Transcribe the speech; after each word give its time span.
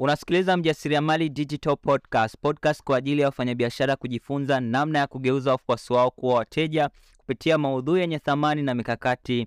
Unasikiliza 0.00 0.56
Mjasiriamali 0.56 1.28
Digital 1.28 1.76
Podcast, 1.76 2.36
podcast 2.42 2.82
kwa 2.82 2.96
ajili 2.96 3.20
ya 3.20 3.26
wafanyabiashara 3.28 3.96
kujifunza 3.96 4.60
namna 4.60 4.98
ya 4.98 5.06
kugeuza 5.06 5.50
wafuasi 5.52 5.92
wao 5.92 6.10
kuwa 6.10 6.34
wateja 6.34 6.90
kupitia 7.18 7.58
maudhui 7.58 8.00
yenye 8.00 8.18
thamani 8.18 8.62
na 8.62 8.74
mikakati 8.74 9.46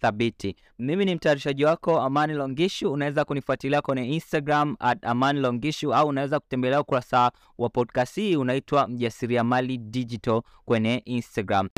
thabiti. 0.00 0.56
Mimi 0.78 1.04
ni 1.04 1.14
mtayarishaji 1.14 1.64
wako 1.64 2.00
Amani 2.00 2.32
Longishu. 2.32 2.92
Unaweza 2.92 3.24
kunifuatilia 3.24 3.82
kwenye 3.82 4.08
Instagram 4.08 4.76
at 4.78 5.04
Amani 5.04 5.40
Longishu, 5.40 5.94
au 5.94 6.08
unaweza 6.08 6.40
kutembelea 6.40 6.80
ukurasa 6.80 7.32
wa 7.58 7.68
podcast 7.68 8.14
hii 8.14 8.36
unaitwa 8.36 8.88
Mjasiriamali 8.88 9.78
Digital 9.78 10.42
kwenye 10.64 11.02
Instagram. 11.04 11.68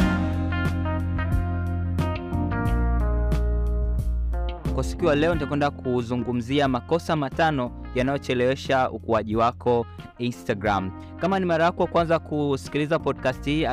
Kwa 4.80 4.84
siku 4.84 5.04
ya 5.06 5.14
leo 5.14 5.34
nitakwenda 5.34 5.70
kuzungumzia 5.70 6.68
makosa 6.68 7.16
matano 7.16 7.70
yanayochelewesha 7.94 8.90
ukuaji 8.90 9.36
wako 9.36 9.86
Instagram. 10.18 10.90
Kama 11.16 11.38
ni 11.40 11.46
mara 11.46 11.64
yako 11.64 11.86
kwanza 11.86 12.18
kusikiliza 12.18 12.98
podcast 12.98 13.44
hii, 13.44 13.66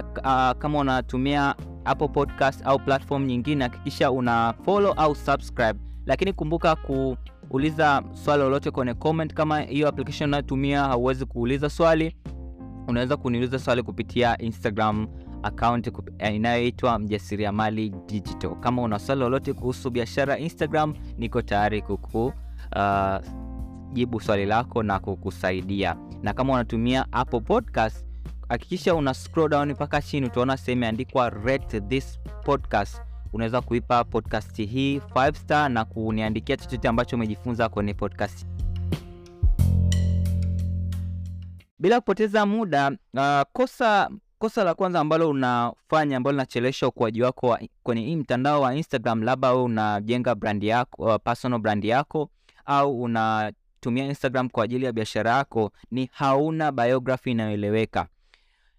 kama 0.60 0.80
unatumia 0.80 1.56
Apple 1.86 2.08
Podcast 2.08 2.62
au 2.66 2.80
platform 2.80 3.26
nyingine, 3.26 3.64
hakikisha 3.64 4.12
una 4.12 4.54
follow 4.66 4.94
au 4.98 5.16
subscribe, 5.16 5.80
lakini 6.06 6.34
kumbuka 6.34 6.76
kuuliza 6.76 8.04
swali 8.14 8.44
lolote 8.44 8.72
kwenye 8.72 8.94
comment. 8.94 9.34
Kama 9.34 9.60
hiyo 9.60 9.88
application 9.88 10.30
unayotumia 10.30 10.82
hauwezi 10.84 11.26
kuuliza 11.26 11.70
swali, 11.70 12.16
unaweza 12.88 13.18
kuniuliza 13.18 13.60
swali 13.60 13.84
kupitia 13.84 14.38
Instagram 14.38 15.08
account 15.44 15.92
inayoitwa 16.36 17.00
Mjasiriamali 17.00 17.90
Digital. 17.90 18.56
Kama 18.60 18.82
una 18.82 19.00
swali 19.00 19.22
lolote 19.22 19.54
kuhusu 19.54 19.90
biashara 19.90 20.38
Instagram, 20.38 20.94
niko 21.18 21.42
tayari 21.42 21.82
kuku 21.82 22.26
uh, 22.76 23.18
jibu 23.94 24.22
swali 24.22 24.46
lako 24.46 24.84
na 24.84 25.00
kukusaidia. 25.00 25.96
Na 26.22 26.34
kama 26.34 26.54
unatumia 26.54 27.06
Apple 27.12 27.40
Podcast, 27.42 28.06
hakikisha 28.50 28.96
una 28.96 29.14
scroll 29.14 29.50
down 29.50 29.72
mpaka 29.72 30.02
chini, 30.02 30.26
utaona 30.28 30.58
sehemu 30.58 30.80
imeandikwa 30.80 31.32
this 31.88 32.20
podcast. 32.46 33.02
Unaweza 33.34 33.62
kuipa 33.62 34.04
podcast 34.04 34.58
hii 34.58 34.98
5 35.00 35.34
star 35.34 35.70
na 35.72 35.86
kuniandikia 35.86 36.58
chochote 36.58 36.88
ambacho 36.88 37.16
umejifunza 37.16 37.70
kwenye 37.70 37.94
podcast. 37.94 38.46
Bila 41.80 42.00
kupoteza 42.00 42.46
muda, 42.46 42.92
uh, 43.14 43.42
kosa 43.54 44.10
kosa 44.40 44.64
la 44.64 44.74
kwanza 44.74 45.00
ambalo 45.00 45.30
unafanya 45.30 46.18
ambalo 46.18 46.32
linachelewesha 46.32 46.88
ukuaji 46.88 47.22
wako 47.22 47.48
wa, 47.48 47.60
kwenye 47.84 48.02
hii 48.02 48.16
mtandao 48.16 48.62
wa 48.62 48.76
Instagram, 48.76 49.24
labda 49.24 49.52
wewe 49.52 49.64
unajenga 49.64 50.36
brand 50.36 50.64
yako, 50.64 51.04
uh, 51.04 51.16
personal 51.24 51.60
brand 51.60 51.86
yako 51.86 52.30
au 52.66 53.02
unatumia 53.02 54.06
Instagram 54.06 54.50
kwa 54.50 54.64
ajili 54.64 54.86
ya 54.86 54.92
biashara 54.92 55.32
yako, 55.32 55.72
ni 55.92 56.10
hauna 56.14 56.72
biography 56.72 57.32
inayoeleweka. 57.32 58.08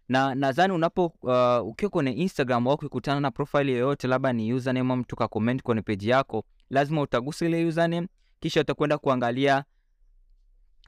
Na 0.08 0.34
nadhani 0.34 0.72
unapo 0.72 1.06
uh, 1.22 1.68
ukiwa 1.68 1.90
kwenye 1.90 2.10
Instagram 2.12 2.66
au 2.68 2.74
ukikutana 2.74 3.20
na 3.20 3.30
profile 3.30 3.72
yoyote, 3.72 4.08
labda 4.08 4.32
ni 4.32 4.52
username, 4.52 4.96
mtu 4.96 5.16
ka 5.16 5.28
comment 5.28 5.62
kwenye 5.62 5.82
page 5.82 6.10
yako, 6.10 6.44
lazima 6.70 7.00
utagusa 7.02 7.46
ile 7.46 7.66
username, 7.66 8.08
kisha 8.40 8.60
utakwenda 8.60 8.98
kuangalia 8.98 9.64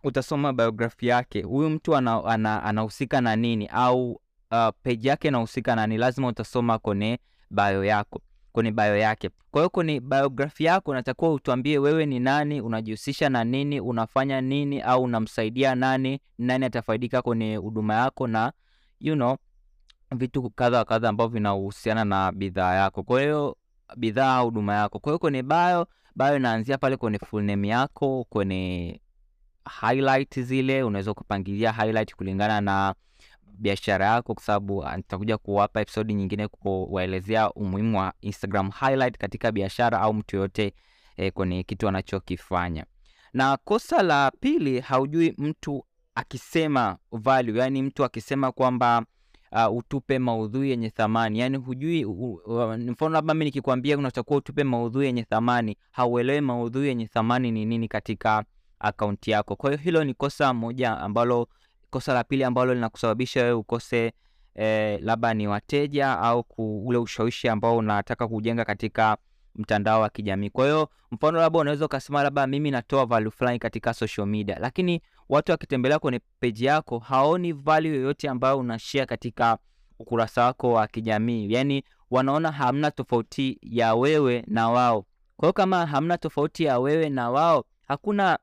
utasoma 0.04 0.52
biography 0.52 1.06
yake, 1.06 1.42
huyu 1.42 1.70
mtu 1.70 1.96
anahusika 1.96 3.18
ana, 3.18 3.22
ana 3.24 3.36
na 3.36 3.36
nini 3.36 3.66
au 3.66 4.20
uh, 4.50 4.68
page 4.82 5.08
yake 5.08 5.28
inahusika 5.28 5.76
na 5.76 5.86
nini, 5.86 6.00
lazima 6.00 6.28
utasoma 6.28 6.78
kwenye 6.78 7.18
bio 7.50 7.84
yako 7.84 8.20
kwenye 8.52 8.70
bio 8.72 8.96
yake. 8.96 9.30
Kwa 9.50 9.60
hiyo 9.60 9.70
kwenye 9.70 10.00
biography 10.00 10.64
yako 10.64 10.90
unatakiwa 10.90 11.32
utuambie 11.32 11.78
wewe 11.78 12.06
ni 12.06 12.20
nani, 12.20 12.60
unajihusisha 12.60 13.28
na 13.28 13.44
nini, 13.44 13.80
unafanya 13.80 14.40
nini 14.40 14.80
au 14.80 15.02
unamsaidia 15.02 15.74
nani, 15.74 16.20
nani 16.38 16.64
atafaidika 16.64 17.22
kwenye 17.22 17.56
huduma 17.56 17.94
yako 17.94 18.26
na 18.26 18.52
you 19.00 19.14
know, 19.14 19.36
vitu 20.16 20.50
kadha 20.50 20.78
wa 20.78 20.84
kadha 20.84 21.08
ambavyo 21.08 21.32
vinahusiana 21.32 22.04
na 22.04 22.32
bidhaa 22.32 22.74
yako. 22.74 23.02
Kwa 23.02 23.20
hiyo 23.22 23.56
bidhaa 23.96 24.34
au 24.36 24.44
huduma 24.44 24.74
yako. 24.74 24.98
Kwa 24.98 25.12
hiyo 25.12 25.18
kwenye 25.18 25.42
bio, 25.42 25.86
bio 26.16 26.36
inaanzia 26.36 26.78
pale 26.78 26.96
kwenye 26.96 27.18
full 27.18 27.44
name 27.44 27.68
yako, 27.68 28.26
kwenye 28.30 29.00
highlight 29.80 30.40
zile 30.40 30.82
unaweza 30.82 31.14
kupangilia 31.14 31.72
highlight 31.72 32.14
kulingana 32.14 32.60
na 32.60 32.94
biashara 33.64 34.06
yako, 34.06 34.34
kwa 34.34 34.42
sababu 34.42 34.84
nitakuja 34.96 35.38
kuwapa 35.38 35.80
episodi 35.80 36.14
nyingine 36.14 36.48
kuwaelezea 36.48 37.50
umuhimu 37.52 37.98
wa 37.98 38.12
Instagram 38.20 38.70
highlight 38.70 39.18
katika 39.18 39.52
biashara 39.52 40.00
au 40.00 40.14
mtu 40.14 40.36
yoyote 40.36 40.72
eh, 41.16 41.32
kwenye 41.32 41.62
kitu 41.62 41.88
anachokifanya. 41.88 42.84
Na 43.32 43.56
kosa 43.56 44.02
la 44.02 44.32
pili, 44.40 44.80
haujui 44.80 45.34
mtu 45.38 45.84
akisema 46.14 46.96
value, 47.12 47.58
yani 47.60 47.82
mtu 47.82 48.04
akisema 48.04 48.52
kwamba 48.52 49.04
uh, 49.52 49.76
utupe 49.76 50.18
maudhui 50.18 50.70
yenye 50.70 50.90
thamani, 50.90 51.38
yani 51.38 51.56
hujui 51.56 52.04
mfano, 52.78 53.08
labda 53.14 53.34
mimi 53.34 53.44
nikikwambia 53.44 53.98
unatakiwa 53.98 54.36
utupe 54.38 54.64
maudhui 54.64 55.06
yenye 55.06 55.22
thamani, 55.22 55.76
hauelewi 55.90 56.40
maudhui 56.40 56.86
yenye 56.88 57.06
thamani 57.06 57.50
ni 57.50 57.64
nini 57.64 57.88
katika 57.88 58.44
akaunti 58.78 59.30
yako. 59.30 59.56
Kwa 59.56 59.70
hiyo 59.70 59.82
hilo 59.82 60.04
ni 60.04 60.14
kosa 60.14 60.54
moja 60.54 60.98
ambalo 60.98 61.48
kosa 61.90 62.14
la 62.14 62.24
pili 62.24 62.44
ambalo 62.44 62.74
linakusababisha 62.74 63.40
wewe 63.40 63.52
ukose 63.52 64.12
eh, 64.54 64.98
labda 65.02 65.34
ni 65.34 65.48
wateja 65.48 66.18
au 66.18 66.44
ule 66.58 66.98
ushawishi 66.98 67.48
ambao 67.48 67.76
unataka 67.76 68.28
kujenga 68.28 68.64
katika 68.64 69.16
mtandao 69.54 70.00
wa 70.00 70.08
kijamii. 70.08 70.50
Kwa 70.50 70.64
hiyo 70.64 70.88
mfano, 71.10 71.38
labda 71.40 71.58
unaweza 71.58 71.84
ukasema 71.86 72.22
labda 72.22 72.46
mimi 72.46 72.70
natoa 72.70 73.06
value 73.06 73.30
fulani 73.30 73.58
katika 73.58 73.94
social 73.94 74.26
media, 74.26 74.58
lakini 74.58 75.02
watu 75.28 75.52
wakitembelea 75.52 75.98
kwenye 75.98 76.20
peji 76.40 76.64
yako 76.64 76.98
haoni 76.98 77.52
value 77.52 77.94
yoyote 77.94 78.28
ambayo 78.28 78.58
unashare 78.58 79.06
katika 79.06 79.58
ukurasa 79.98 80.44
wako 80.44 80.72
wa 80.72 80.86
kijamii, 80.86 81.52
yaani 81.52 81.84
wanaona 82.10 82.52
hamna 82.52 82.90
tofauti 82.90 83.58
ya 83.62 83.94
wewe 83.94 84.44
na 84.46 84.68
wao. 84.70 85.02
Kwa 85.36 85.46
hiyo 85.46 85.52
kama 85.52 85.86
hamna 85.86 86.18
tofauti 86.18 86.64
ya 86.64 86.78
wewe 86.78 87.08
na 87.08 87.30
wao, 87.30 87.64
hakuna 87.88 88.38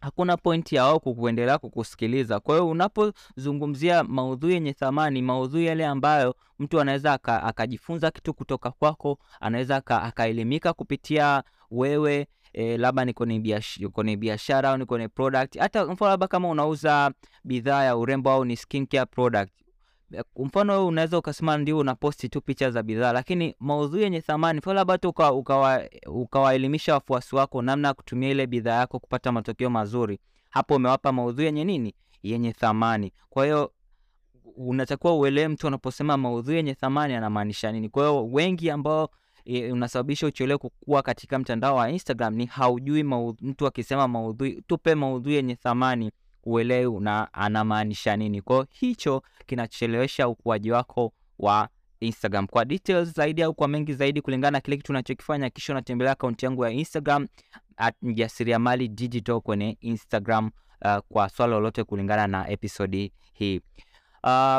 hakuna 0.00 0.36
pointi 0.36 0.76
ya 0.76 0.84
wao 0.84 1.00
kukuendelea 1.00 1.58
kukusikiliza. 1.58 2.40
Kwa 2.40 2.54
hiyo 2.54 2.68
unapozungumzia 2.68 4.04
maudhui 4.04 4.52
yenye 4.52 4.72
thamani, 4.72 5.22
maudhui 5.22 5.66
yale 5.66 5.86
ambayo 5.86 6.34
mtu 6.58 6.80
anaweza 6.80 7.12
akajifunza 7.24 8.10
kitu 8.10 8.34
kutoka 8.34 8.70
kwako, 8.70 9.18
anaweza 9.40 9.76
akaelimika 9.86 10.72
kupitia 10.72 11.42
wewe 11.70 12.26
e, 12.52 12.76
labda 12.76 13.04
ni 13.04 13.12
kwenye 13.92 14.16
biashara 14.16 14.70
au 14.70 14.76
ni 14.78 14.84
kwenye 14.86 15.08
product. 15.08 15.58
Hata 15.58 15.86
mfano 15.86 16.10
labda 16.10 16.28
kama 16.28 16.48
unauza 16.48 17.10
bidhaa 17.44 17.84
ya 17.84 17.96
urembo 17.96 18.30
au 18.30 18.44
ni 18.44 18.56
skincare 18.56 19.06
product 19.06 19.52
mfano 20.36 20.86
unaweza 20.86 21.18
ukasema 21.18 21.58
ndio 21.58 21.78
unaposti 21.78 22.28
tu 22.28 22.40
picha 22.40 22.70
za 22.70 22.82
bidhaa, 22.82 23.12
lakini 23.12 23.54
maudhui 23.60 24.02
yenye 24.02 24.20
thamani, 24.20 24.60
labda 24.66 24.98
tu 24.98 25.14
ukawaelimisha 26.06 26.92
ukawa 26.92 26.96
wafuasi 26.98 27.36
wako 27.36 27.62
namna 27.62 27.88
ya 27.88 27.94
kutumia 27.94 28.30
ile 28.30 28.46
bidhaa 28.46 28.78
yako 28.78 28.98
kupata 28.98 29.32
matokeo 29.32 29.70
mazuri, 29.70 30.18
hapo 30.50 30.74
umewapa 30.76 31.12
maudhui 31.12 31.44
yenye 31.44 31.64
nini, 31.64 31.94
yenye 32.22 32.52
thamani. 32.52 33.12
Kwa 33.30 33.44
hiyo 33.44 33.72
unatakiwa 34.56 35.16
uelewe 35.16 35.48
mtu 35.48 35.66
anaposema 35.66 36.16
maudhui 36.16 36.56
yenye 36.56 36.74
thamani 36.74 37.14
anamaanisha 37.14 37.72
nini. 37.72 37.88
Kwa 37.88 38.02
hiyo 38.08 38.26
wengi 38.26 38.70
ambao 38.70 39.10
e, 39.44 39.72
unasababisha 39.72 40.26
uchelewe 40.26 40.58
kukua 40.58 41.02
katika 41.02 41.38
mtandao 41.38 41.76
wa 41.76 41.90
Instagram 41.90 42.34
ni 42.34 42.46
haujui 42.46 43.02
maudhui, 43.02 43.48
mtu 43.50 43.66
akisema 43.66 44.08
maudhui, 44.08 44.62
tupe 44.66 44.94
maudhui 44.94 45.34
yenye 45.34 45.54
thamani 45.56 46.10
uelewi 46.46 47.00
na 47.00 47.32
anamaanisha 47.34 48.16
nini. 48.16 48.42
Kwa 48.42 48.66
hicho 48.70 49.22
kinachelewesha 49.46 50.28
ukuaji 50.28 50.70
wako 50.70 51.12
wa 51.38 51.68
Instagram. 52.00 52.46
Kwa 52.46 52.64
details 52.64 53.14
zaidi 53.14 53.42
au 53.42 53.54
kwa 53.54 53.68
mengi 53.68 53.94
zaidi 53.94 54.20
kulingana 54.20 54.50
na 54.50 54.60
kile 54.60 54.76
kitu 54.76 54.92
unachokifanya, 54.92 55.50
kisha 55.50 55.72
unatembelea 55.72 56.12
akaunti 56.12 56.44
yangu 56.44 56.64
ya 56.64 56.70
Instagram 56.70 57.26
at 57.76 57.94
Mjasiriamali 58.02 58.88
Digital 58.88 59.40
kwenye 59.40 59.76
Instagram 59.80 60.50
uh, 60.84 60.96
kwa 61.08 61.28
swala 61.28 61.54
lolote 61.54 61.84
kulingana 61.84 62.26
na 62.26 62.48
episodi 62.50 63.12
hii. 63.32 63.60
Uh, 64.24 64.58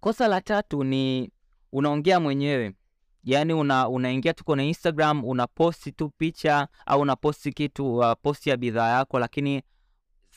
kosa 0.00 0.28
la 0.28 0.40
tatu 0.40 0.84
ni 0.84 1.30
unaongea 1.72 2.20
mwenyewe 2.20 2.74
yaani 3.24 3.52
una, 3.52 3.88
unaingia 3.88 4.32
tu 4.34 4.44
kwenye 4.44 4.68
Instagram 4.68 5.24
unaposti 5.24 5.92
tu 5.92 6.10
picha 6.18 6.68
au 6.86 7.00
unaposti 7.00 7.52
kitu 7.52 7.96
uh, 7.96 8.12
posti 8.22 8.50
ya 8.50 8.56
bidhaa 8.56 8.88
yako 8.98 9.18
lakini 9.18 9.62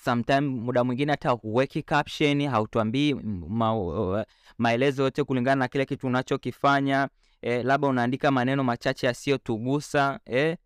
sometime 0.04 0.42
muda 0.42 0.84
mwingine 0.84 1.12
hata 1.12 1.30
huweki 1.30 1.84
caption, 1.84 2.48
hautuambii 2.48 3.14
ma, 3.50 3.76
uh, 3.78 4.20
maelezo 4.58 5.04
yote 5.04 5.24
kulingana 5.24 5.56
na 5.60 5.68
kile 5.68 5.86
kitu 5.86 6.08
unachokifanya 6.08 7.08
eh, 7.42 7.66
labda 7.66 7.88
unaandika 7.88 8.32
maneno 8.32 8.64
machache 8.64 9.08
yasiyotugusa 9.08 10.20
eh. 10.26 10.58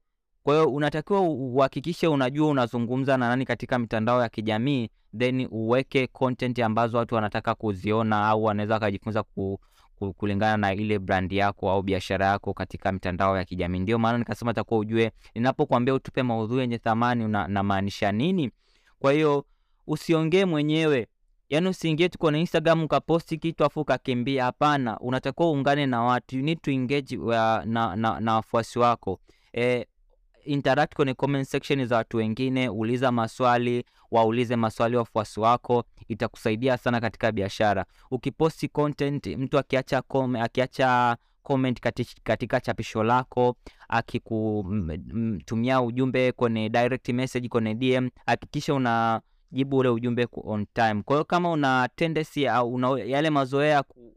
Kwa 0.44 0.54
hiyo 0.56 0.70
unatakiwa 0.74 1.22
uhakikishe 1.22 2.08
unajua 2.08 2.48
unazungumza 2.48 3.18
na 3.18 3.30
nani 3.30 3.46
katika 3.46 3.80
mitandao 3.80 4.22
ya 4.22 4.30
kijamii, 4.30 4.90
then 5.18 5.48
uweke 5.52 6.08
content 6.08 6.60
ambazo 6.60 6.98
watu 6.98 7.16
wanataka 7.16 7.56
kuziona 7.56 8.28
au 8.28 8.44
wanaweza 8.44 8.74
wakajifunza 8.74 9.24
ku, 9.24 9.60
ku, 9.96 10.14
kulingana 10.14 10.58
na 10.58 10.74
ile 10.74 11.00
brand 11.00 11.32
yako 11.34 11.72
au 11.72 11.82
biashara 11.82 12.26
yako 12.26 12.54
katika 12.54 12.92
mitandao 12.92 13.38
ya 13.38 13.46
kijamii. 13.46 13.80
Ndio 13.80 14.00
maana 14.00 14.18
nikasema 14.18 14.54
takuwa 14.54 14.80
ujue 14.80 15.12
ninapokuambia 15.36 15.94
utupe 15.94 16.24
maudhui 16.24 16.60
yenye 16.60 16.78
thamani 16.78 17.28
namaanisha 17.28 18.12
nini. 18.12 18.52
Kwa 19.02 19.12
hiyo 19.14 19.46
usiongee 19.88 20.46
mwenyewe, 20.46 21.08
yaani 21.50 21.70
usiingie 21.70 22.10
tu 22.10 22.18
kwenye 22.18 22.40
Instagram 22.40 22.84
ukaposti 22.84 23.38
kitu 23.38 23.66
afu 23.66 23.80
ukakimbia. 23.82 24.44
Hapana, 24.44 25.00
unatakiwa 25.00 25.50
uungane 25.52 25.86
na 25.86 26.02
watu, 26.04 26.38
you 26.38 26.44
need 26.44 26.62
to 26.62 26.72
engage 26.72 27.18
wa, 27.18 27.64
na, 27.66 27.96
na, 27.96 28.20
na 28.20 28.34
wafuasi 28.36 28.80
wako 28.80 29.20
e, 29.58 29.86
interact 30.46 30.96
kwenye 30.96 31.14
comment 31.14 31.48
section 31.48 31.86
za 31.86 31.96
watu 31.98 32.18
wengine, 32.18 32.70
uliza 32.70 33.12
maswali, 33.12 33.86
waulize 34.12 34.56
maswali 34.56 34.96
wafuasi 34.98 35.40
wako, 35.40 35.84
itakusaidia 36.08 36.78
sana 36.78 37.02
katika 37.02 37.32
biashara. 37.32 37.86
Ukiposti 38.12 38.68
content, 38.68 39.28
mtu 39.28 39.58
akiacha 39.58 40.04
akiacha 40.42 41.18
comment 41.44 41.80
katika, 41.80 42.60
chapisho 42.62 43.04
lako, 43.04 43.56
akikutumia 43.90 45.82
ujumbe 45.82 46.32
kwenye 46.32 46.70
direct 46.70 47.10
message 47.10 47.48
kwenye 47.50 47.76
DM, 47.76 48.10
hakikisha 48.26 48.74
unajibu 48.74 49.78
ule 49.78 49.90
ujumbe 49.90 50.28
on 50.44 50.66
time. 50.74 51.02
Kwa 51.04 51.16
hiyo 51.16 51.26
kama 51.26 51.52
una 51.52 51.90
tendency 51.96 52.48
au 52.48 52.74
una 52.74 52.90
yale 53.00 53.30
mazoea 53.30 53.84
ku, 53.84 54.14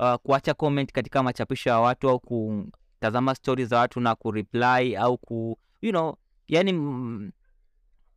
uh, 0.00 0.14
kuacha 0.14 0.54
comment 0.54 0.92
katika 0.92 1.22
machapisho 1.22 1.70
ya 1.70 1.78
watu 1.78 2.08
au 2.08 2.20
kutazama 2.20 3.34
stori 3.34 3.64
za 3.64 3.78
watu 3.78 4.00
na 4.00 4.14
kureply 4.14 4.96
au 4.96 5.18
ku 5.18 5.58
you 5.82 5.90
know, 5.90 6.16
yani 6.48 6.72
mm, 6.72 7.32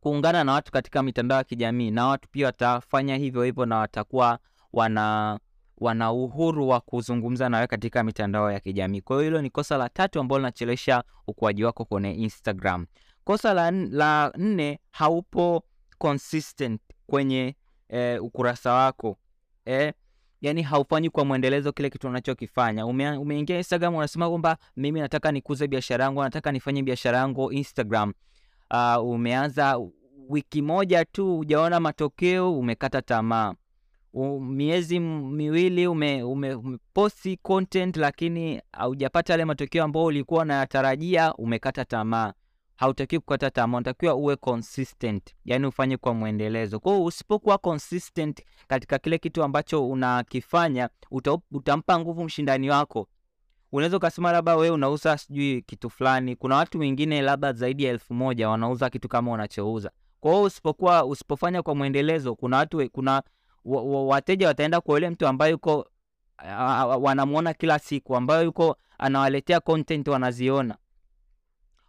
kuungana 0.00 0.44
na 0.44 0.52
watu 0.52 0.72
katika 0.72 1.02
mitandao 1.02 1.38
ya 1.38 1.44
kijamii, 1.44 1.90
na 1.90 2.06
watu 2.06 2.28
pia 2.28 2.46
watafanya 2.46 3.16
hivyo 3.16 3.42
hivyo 3.42 3.66
na 3.66 3.76
watakuwa 3.76 4.38
wana 4.72 5.38
wana 5.78 6.12
uhuru 6.12 6.68
wa 6.68 6.80
kuzungumza 6.80 7.48
nawe 7.48 7.66
katika 7.66 8.04
mitandao 8.04 8.52
ya 8.52 8.60
kijamii. 8.60 9.00
Kwa 9.00 9.16
hiyo 9.16 9.24
hilo 9.24 9.42
ni 9.42 9.50
kosa 9.50 9.76
la 9.76 9.88
tatu 9.88 10.20
ambalo 10.20 10.38
linachelewesha 10.38 11.04
ukuaji 11.26 11.64
wako 11.64 11.84
kwenye 11.84 12.14
Instagram. 12.14 12.86
Kosa 13.24 13.54
la, 13.54 13.70
la 13.70 14.32
nne, 14.38 14.78
haupo 14.90 15.62
consistent 15.98 16.80
kwenye 17.06 17.56
eh, 17.88 18.22
ukurasa 18.24 18.72
wako 18.72 19.18
eh, 19.64 19.92
yani 20.40 20.62
haufanyi 20.62 21.10
kwa 21.10 21.24
mwendelezo 21.24 21.72
kile 21.72 21.90
kitu 21.90 22.08
unachokifanya. 22.08 22.86
Ume, 22.86 23.10
umeingia 23.10 23.56
Instagram 23.56 23.94
unasema 23.94 24.28
kwamba 24.28 24.56
mimi 24.76 25.00
nataka 25.00 25.32
nikuze 25.32 25.68
biashara 25.68 26.04
yangu, 26.04 26.22
nataka 26.22 26.52
nifanye 26.52 26.82
biashara 26.82 27.18
yangu 27.18 27.52
Instagram. 27.52 28.12
Uh, 28.70 29.04
umeanza 29.08 29.78
wiki 30.28 30.62
moja 30.62 31.04
tu 31.04 31.36
hujaona 31.36 31.80
matokeo, 31.80 32.58
umekata 32.58 33.02
tamaa. 33.02 33.54
Miezi 34.40 35.00
miwili 35.00 35.86
ume, 35.86 36.22
ume, 36.22 36.54
umeposti 36.54 37.36
content 37.42 37.96
lakini 37.96 38.60
haujapata 38.72 39.32
yale 39.32 39.44
matokeo 39.44 39.84
ambayo 39.84 40.06
ulikuwa 40.06 40.42
unayatarajia, 40.42 41.34
umekata 41.34 41.84
tamaa. 41.84 42.32
Hautakiwi 42.76 43.20
kukata 43.20 43.50
tamaa, 43.50 43.76
unatakiwa 43.76 44.14
uwe 44.14 44.36
consistent, 44.36 45.34
yani 45.44 45.66
ufanye 45.66 45.96
kwa 45.96 46.14
mwendelezo. 46.14 46.80
Kwa 46.80 46.92
hiyo 46.92 47.04
usipokuwa 47.04 47.58
consistent 47.58 48.42
katika 48.68 48.98
kile 48.98 49.18
kitu 49.18 49.42
ambacho 49.42 49.88
unakifanya, 49.88 50.88
uta, 51.10 51.38
utampa 51.52 51.98
nguvu 51.98 52.24
mshindani 52.24 52.70
wako. 52.70 53.08
Unaweza 53.72 53.96
ukasema 53.96 54.32
labda 54.32 54.56
wewe 54.56 54.70
unauza 54.70 55.18
sijui 55.18 55.62
kitu 55.62 55.90
fulani, 55.90 56.36
kuna 56.36 56.56
watu 56.56 56.78
wengine 56.78 57.22
labda 57.22 57.52
zaidi 57.52 57.84
ya 57.84 57.90
elfu 57.90 58.14
moja 58.14 58.48
wanauza 58.48 58.90
kitu 58.90 59.08
kama 59.08 59.32
unachouza. 59.32 59.90
Kwa 60.20 60.30
hiyo 60.32 60.42
usipokuwa 60.44 61.04
usipofanya 61.04 61.62
kwa 61.62 61.74
mwendelezo, 61.74 62.34
kuna 62.34 62.56
watu 62.56 62.90
kuna 62.92 63.22
wateja 63.66 64.46
wataenda 64.48 64.80
kwa 64.80 64.94
yule 64.94 65.10
mtu 65.10 65.26
ambaye 65.26 65.52
yuko 65.52 65.86
wanamwona 67.00 67.54
kila 67.54 67.78
siku, 67.78 68.16
ambayo 68.16 68.42
yuko 68.42 68.76
anawaletea 68.98 69.60
content 69.60 70.08
wanaziona. 70.08 70.76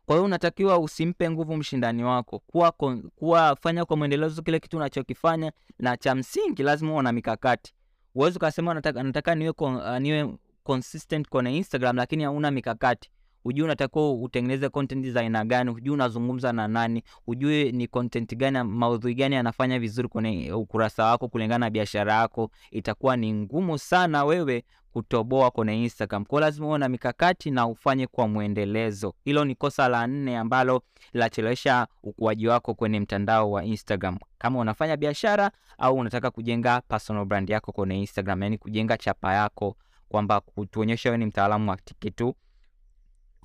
Kwa 0.05 0.15
hiyo 0.15 0.25
unatakiwa 0.25 0.79
usimpe 0.79 1.29
nguvu 1.29 1.57
mshindani 1.57 2.03
wako, 2.03 2.39
kuwa, 2.39 2.71
kuwa 3.15 3.55
fanya 3.61 3.85
kwa 3.85 3.97
mwendelezo 3.97 4.41
kile 4.41 4.59
kitu 4.59 4.77
unachokifanya, 4.77 5.51
na 5.79 5.97
cha 5.97 6.15
msingi 6.15 6.63
lazima 6.63 6.93
uwe 6.93 7.03
na 7.03 7.11
mikakati. 7.11 7.73
Uwezi 8.15 8.37
ukasema 8.37 8.73
nataka, 8.73 9.03
nataka 9.03 9.35
niwe, 9.35 9.53
niwe 9.99 10.37
consistent 10.63 11.29
kwenye 11.29 11.57
Instagram 11.57 11.95
lakini 11.95 12.23
hauna 12.23 12.51
mikakati. 12.51 13.11
Hujui 13.47 13.63
unatakiwa 13.65 14.13
utengeneze 14.13 14.69
content 14.69 15.07
za 15.09 15.19
aina 15.19 15.45
gani, 15.45 15.71
hujui 15.71 15.93
unazungumza 15.93 16.53
na 16.53 16.67
nani, 16.67 17.03
hujui 17.25 17.71
ni 17.71 17.87
content 17.87 18.35
gani, 18.35 18.63
maudhui 18.63 19.15
gani 19.15 19.35
anafanya 19.35 19.79
vizuri 19.79 20.07
kwenye 20.07 20.53
ukurasa 20.53 21.05
wako 21.05 21.27
kulingana 21.27 21.65
na 21.65 21.69
biashara 21.69 22.13
yako. 22.13 22.49
Itakuwa 22.71 23.17
ni 23.17 23.33
ngumu 23.33 23.77
sana 23.77 24.25
wewe 24.25 24.63
kutoboa 24.91 25.51
kwenye 25.51 25.83
Instagram. 25.83 26.25
Kwa 26.25 26.41
lazima 26.41 26.67
uwe 26.67 26.77
na 26.79 26.89
mikakati 26.89 27.51
na 27.51 27.67
ufanye 27.67 28.07
kwa 28.07 28.27
mwendelezo. 28.27 29.13
Hilo 29.25 29.45
ni 29.45 29.55
kosa 29.55 29.87
la 29.87 30.07
nne 30.07 30.37
ambalo 30.37 30.81
linachelewesha 31.13 31.87
ukuaji 32.03 32.47
wako 32.47 32.73
kwenye 32.73 32.99
mtandao 32.99 33.51
wa 33.51 33.65
Instagram. 33.65 34.17
Kama 34.37 34.59
unafanya 34.59 34.97
biashara 34.97 35.51
au 35.77 35.95
unataka 35.97 36.31
kujenga 36.31 36.81
personal 36.81 37.25
brand 37.25 37.49
yako 37.49 37.71
kwenye 37.71 37.99
Instagram, 37.99 38.43
yani 38.43 38.57
kujenga 38.57 38.97
chapa 38.97 39.33
yako 39.33 39.75
kwamba 40.09 40.39
kutuonyesha 40.39 41.09
wewe 41.09 41.17
ni 41.17 41.25
mtaalamu 41.25 41.69
wa 41.69 41.77
kitu 41.99 42.35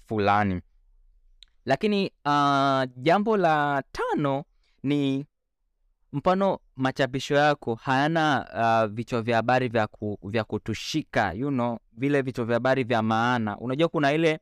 fulani. 0.07 0.61
Lakini 1.65 2.11
uh, 2.25 2.83
jambo 2.97 3.37
la 3.37 3.83
tano 3.93 4.45
ni 4.83 5.27
mfano 6.13 6.59
machapisho 6.77 7.35
yako 7.35 7.75
hayana 7.75 8.47
uh, 8.85 8.95
vichwa 8.95 9.23
vya 9.23 9.37
habari 9.37 9.69
vya, 9.69 9.87
ku, 9.87 10.19
vya 10.23 10.45
kutushika 10.45 11.33
you 11.33 11.49
know, 11.49 11.79
vile 11.93 12.23
vichwa 12.23 12.45
vya 12.45 12.55
habari 12.55 12.85
vya 12.85 13.03
maana. 13.03 13.59
Unajua 13.59 13.89
kuna 13.89 14.13
ile 14.13 14.41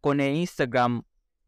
kwenye 0.00 0.40
Instagram 0.40 1.02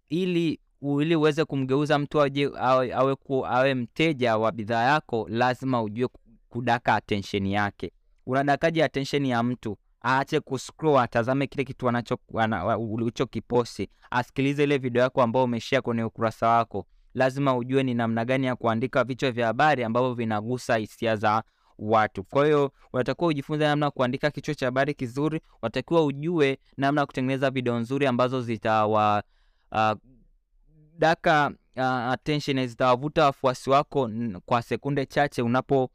ili 0.09 0.61
ili 0.83 1.17
uweze 1.17 1.45
kumgeuza 1.45 1.99
mtu 1.99 2.21
awe, 2.21 2.93
awe, 2.95 3.15
ku, 3.15 3.47
awe 3.47 3.75
mteja 3.75 4.37
wa 4.37 4.53
bidhaa 4.53 4.83
yako, 4.85 5.27
lazima 5.31 5.83
ujue 5.83 6.09
kudaka 6.49 6.95
attention 6.95 7.47
yake. 7.47 7.93
Unadakaje 8.27 8.85
attention 8.85 9.27
ya 9.27 9.43
mtu? 9.43 9.79
Aache 10.07 10.41
kuscroll, 10.41 10.99
atazame 10.99 11.47
kile 11.47 11.65
kitu 11.65 11.89
anacho 11.89 12.19
ulichokiposti, 12.79 13.89
asikilize 14.11 14.63
ile 14.65 14.79
video 14.79 15.03
yako 15.03 15.23
ambayo 15.23 15.45
umeshare 15.45 15.81
kwenye 15.83 16.05
ukurasa 16.05 16.49
wako. 16.49 16.87
Lazima 17.15 17.57
ujue 17.57 17.83
ni 17.83 17.95
namna 17.95 18.25
gani 18.25 18.47
ya 18.47 18.57
kuandika 18.57 19.05
vichwa 19.05 19.31
vya 19.31 19.47
habari 19.47 19.85
ambavyo 19.85 20.15
vinagusa 20.15 20.77
hisia 20.77 21.17
za 21.17 21.43
watu. 21.79 22.25
Kwa 22.25 22.45
hiyo 22.45 22.73
unatakiwa 22.93 23.29
ujifunze 23.29 23.65
namna 23.65 23.91
kuandika 23.91 24.31
kichwa 24.31 24.55
cha 24.55 24.67
habari 24.67 24.95
kizuri, 24.95 25.41
unatakiwa 25.63 26.05
ujue 26.05 26.59
namna 26.77 27.01
ya 27.01 27.07
kutengeneza 27.07 27.51
video 27.51 27.79
nzuri 27.79 28.07
ambazo 28.07 28.41
zitawa 28.43 29.23
uh, 29.73 29.93
daka 30.99 31.51
uh, 31.77 31.83
attention, 31.85 32.67
zitawavuta 32.67 33.25
wafuasi 33.25 33.71
wako 33.71 34.11
kwa 34.47 34.63
sekunde 34.63 35.07
chache 35.07 35.43
unapo 35.43 35.91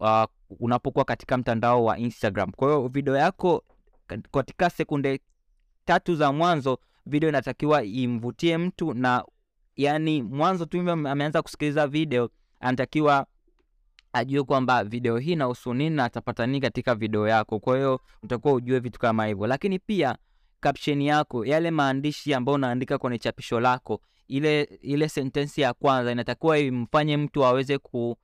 uh, 0.00 0.24
unapokuwa 0.60 1.04
katika 1.04 1.36
mtandao 1.38 1.84
wa 1.84 1.98
Instagram. 1.98 2.50
Kwa 2.52 2.68
hiyo 2.68 2.88
video 2.88 3.16
yako 3.16 3.64
katika 4.32 4.70
sekunde 4.70 5.20
tatu 5.84 6.14
za 6.16 6.32
mwanzo, 6.32 6.78
video 7.06 7.28
inatakiwa 7.28 7.84
imvutie 7.84 8.58
mtu 8.58 8.94
na 8.94 9.24
yani 9.76 10.22
mwanzo 10.22 10.64
tu 10.64 10.90
ameanza 10.90 11.42
kusikiliza 11.42 11.86
video, 11.86 12.30
anatakiwa 12.60 13.26
ajue 14.12 14.42
kwamba 14.42 14.84
video 14.84 15.18
hii 15.18 15.32
inahusu 15.32 15.74
nini 15.74 15.96
na 15.96 16.04
atapata 16.04 16.46
nini 16.46 16.60
katika 16.60 16.94
video 16.94 17.28
yako. 17.28 17.60
Kwa 17.60 17.76
hiyo 17.76 18.00
utakuwa 18.22 18.54
ujue 18.54 18.78
vitu 18.78 18.98
kama 19.00 19.26
hivyo, 19.26 19.46
lakini 19.46 19.78
pia 19.78 20.16
caption 20.60 21.02
yako, 21.02 21.44
yale 21.46 21.70
maandishi 21.70 22.34
ambayo 22.34 22.54
unaandika 22.54 22.98
kwenye 22.98 23.18
chapisho 23.18 23.60
lako, 23.60 24.00
ile 24.28 24.62
ile 24.62 25.08
sentensi 25.08 25.60
ya 25.60 25.72
kwanza 25.72 26.12
inatakiwa 26.12 26.58
imfanye 26.58 27.16
mtu 27.16 27.44
aweze 27.44 27.78
ku 27.78 28.16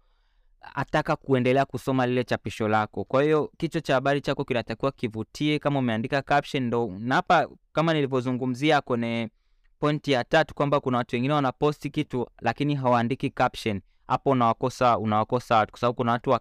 ataka 0.75 1.17
kuendelea 1.17 1.65
kusoma 1.65 2.07
lile 2.07 2.25
chapisho 2.25 2.69
lako. 2.69 3.05
Kwa 3.05 3.23
hiyo 3.23 3.53
kichwa 3.57 3.81
cha 3.81 3.95
habari 3.95 4.21
chako 4.21 4.45
kinatakiwa 4.45 4.93
kivutie. 4.93 5.59
Kama 5.59 5.79
umeandika 5.79 6.23
caption, 6.23 6.63
ndo 6.65 6.93
na 6.99 7.15
hapa, 7.15 7.49
kama 7.73 7.95
nilivyozungumzia 7.95 8.81
kwenye 8.81 9.29
pointi 9.81 10.13
ya 10.13 10.25
tatu 10.25 10.55
kwamba 10.55 10.81
kuna 10.81 10.99
watu 10.99 11.17
wengine 11.17 11.35
wanaposti 11.35 11.91
kitu 11.91 12.27
lakini 12.41 12.75
hawaandiki 12.75 13.31
caption, 13.31 13.81
hapo 14.09 14.31
unawakosa 14.31 14.99
unawakosa 14.99 15.57
watu, 15.57 15.71
kwa 15.71 15.81
sababu 15.81 15.97
kuna 15.97 16.13
watu 16.13 16.35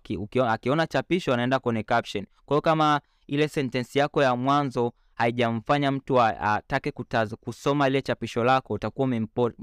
akiona 0.48 0.88
chapisho 0.88 1.34
anaenda 1.34 1.60
kwenye 1.60 1.84
caption. 1.84 2.26
Kwa 2.46 2.56
hiyo 2.56 2.62
kama 2.62 3.02
ile 3.28 3.48
sentensi 3.48 4.00
yako 4.00 4.24
ya 4.24 4.36
mwanzo 4.36 4.94
haijamfanya 5.16 5.92
mtu 5.92 6.22
atake 6.22 6.92
kusoma 7.42 7.88
ile 7.88 8.02
chapisho 8.02 8.44
lako, 8.44 8.74
utakuwa 8.74 9.08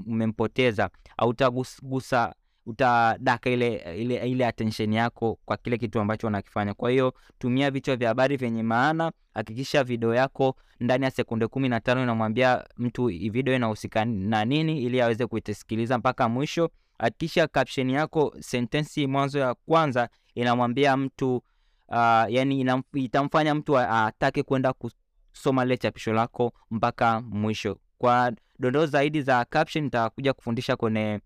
umempoteza 0.05 0.89
au 1.17 1.29
utagusa 1.29 2.35
utadaka 2.67 3.49
ile, 3.49 3.75
ile, 3.97 4.29
ile 4.29 4.45
attention 4.47 4.93
yako 4.93 5.39
kwa 5.45 5.57
kile 5.57 5.77
kitu 5.77 5.99
ambacho 5.99 6.27
unakifanya. 6.27 6.73
Kwa 6.73 6.91
hiyo 6.91 7.13
tumia 7.39 7.71
vichwa 7.71 7.95
vya 7.95 8.07
habari 8.07 8.37
vyenye 8.37 8.63
maana. 8.63 9.11
Hakikisha 9.33 9.83
video 9.83 10.13
yako 10.15 10.55
ndani 10.79 11.05
ya 11.05 11.11
sekunde 11.11 11.47
kumi 11.47 11.69
na 11.69 11.79
tano 11.79 12.03
inamwambia 12.03 12.65
mtu 12.77 13.05
video 13.05 13.55
inahusika 13.55 14.05
na 14.05 14.45
nini, 14.45 14.81
ili 14.83 15.01
aweze 15.01 15.27
kuitesikiliza 15.27 15.97
mpaka 15.97 16.29
mwisho. 16.29 16.69
Hakikisha 16.99 17.47
caption 17.47 17.89
yako 17.89 18.35
sentensi 18.39 19.07
mwanzo 19.07 19.39
ya 19.39 19.53
kwanza 19.53 20.09
inamwambia 20.35 20.97
mtu 20.97 21.35
uh, 21.35 22.25
yani 22.29 22.59
inam, 22.59 22.83
itamfanya 22.93 23.55
mtu 23.55 23.77
atake 23.79 24.43
kwenda 24.43 24.73
kusoma 24.73 25.65
lile 25.65 25.77
chapisho 25.77 26.13
lako 26.13 26.53
mpaka 26.71 27.21
mwisho. 27.21 27.77
Kwa 27.97 28.31
dondoo 28.59 28.85
zaidi 28.85 29.21
za 29.21 29.45
caption 29.45 29.83
nitakuja 29.83 30.33
kufundisha 30.33 30.75
kwenye 30.75 31.19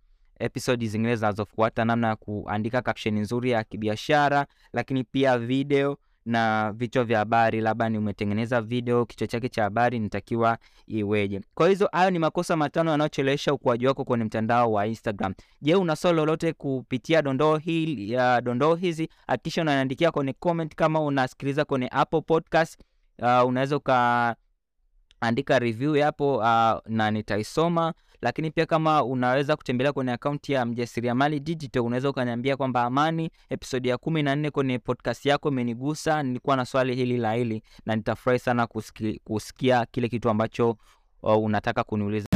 episodi 0.44 0.88
zingine 0.88 1.16
zinazofuata, 1.16 1.86
namna 1.86 2.08
ya 2.08 2.16
kuandika 2.16 2.82
caption 2.82 3.20
nzuri 3.20 3.52
ya 3.52 3.64
kibiashara, 3.64 4.46
lakini 4.74 5.04
pia 5.04 5.38
video 5.38 5.98
na 6.26 6.72
vichwa 6.76 7.04
vya 7.04 7.20
habari. 7.20 7.62
Labda 7.62 7.90
ni 7.90 7.98
umetengeneza 7.98 8.62
video, 8.62 9.06
kichwa 9.06 9.28
chake 9.28 9.50
cha 9.50 9.64
habari 9.64 10.00
nitakiwa 10.00 10.58
iweje? 10.88 11.42
Kwa 11.54 11.70
hizo, 11.70 11.90
hayo 11.92 12.10
ni 12.12 12.20
makosa 12.20 12.56
matano 12.56 12.92
yanayochelewesha 12.92 13.54
ukuaji 13.54 13.88
wako 13.88 14.04
kwenye 14.06 14.24
mtandao 14.24 14.72
wa 14.72 14.88
Instagram. 14.88 15.34
Je, 15.62 15.76
una 15.76 15.96
swali 15.96 16.18
lolote 16.18 16.54
kupitia 16.54 17.22
dondoo 17.22 17.58
hii 17.58 18.12
ya 18.12 18.42
dondoo 18.42 18.76
hizi? 18.76 19.10
Hakikisha 19.28 19.62
unaniandikia 19.62 20.12
kwenye 20.12 20.34
comment. 20.34 20.76
Kama 20.76 21.00
unasikiliza 21.02 21.66
kwenye 21.66 21.88
Apple 21.92 22.22
Podcast, 22.22 22.80
uh, 23.20 23.48
unaweza 23.48 23.78
ukaandika 23.78 25.60
review 25.60 26.04
hapo 26.04 26.38
uh, 26.38 26.44
na 26.88 27.12
nitaisoma 27.12 27.94
lakini 28.22 28.52
pia 28.52 28.66
kama 28.66 29.04
unaweza 29.04 29.56
kutembelea 29.56 29.94
kwenye 29.94 30.12
akaunti 30.12 30.54
ya 30.54 30.66
Mjasiriamali 30.66 31.40
Digital, 31.40 31.82
unaweza 31.84 32.10
ukaniambia 32.10 32.58
kwamba 32.58 32.84
Amani, 32.84 33.30
episodi 33.50 33.88
ya 33.90 33.98
kumi 33.98 34.24
na 34.24 34.36
nne 34.36 34.52
kwenye 34.52 34.80
podcast 34.80 35.26
yako 35.26 35.50
imenigusa, 35.50 36.24
nilikuwa 36.24 36.56
na 36.56 36.66
swali 36.66 36.96
hili 36.96 37.18
la 37.18 37.34
hili, 37.34 37.64
na 37.86 37.96
nitafurahi 37.96 38.40
sana 38.40 38.68
kusiki, 38.68 39.22
kusikia 39.24 39.86
kile 39.86 40.10
kitu 40.10 40.30
ambacho 40.30 40.78
uh, 41.24 41.44
unataka 41.44 41.84
kuniuliza. 41.84 42.28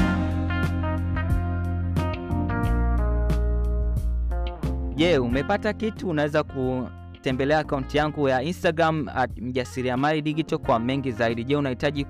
Je, 4.95 5.05
yeah, 5.05 5.23
umepata 5.23 5.73
kitu? 5.73 6.09
Unaweza 6.09 6.43
kutembelea 6.43 7.59
akaunti 7.59 7.97
yangu 7.97 8.29
ya 8.29 8.41
Instagram 8.43 9.07
at 9.15 9.37
Mjasiriamali 9.41 10.21
Digital 10.21 10.59
kwa 10.59 10.79
mengi 10.79 11.11
zaidi. 11.11 11.43
Je, 11.43 11.55
unahitaji 11.55 12.05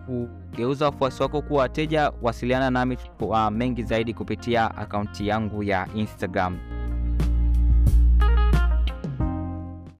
kugeuza 0.55 0.85
wafuasi 0.85 1.23
wako 1.23 1.41
kuwa 1.41 1.61
wateja? 1.61 2.11
Wasiliana 2.21 2.69
nami 2.69 2.97
kwa 3.19 3.51
mengi 3.51 3.83
zaidi 3.83 4.13
kupitia 4.13 4.77
akaunti 4.77 5.27
yangu 5.27 5.63
ya 5.63 5.87
Instagram. 5.95 6.57